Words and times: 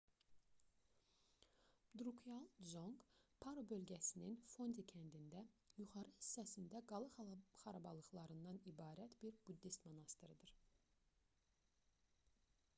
drukqyal 2.01 2.47
dzonq 2.69 3.03
paro 3.45 3.63
bölgəsinin 3.73 4.39
fondi 4.53 4.85
kəndində 4.93 5.43
yuxarı 5.81 6.15
hissəsində 6.23 6.81
qala 6.93 7.27
xarabalığından 7.65 8.61
ibarət 8.73 9.17
bir 9.27 9.39
buddist 9.51 9.87
monastırıdır 9.91 10.55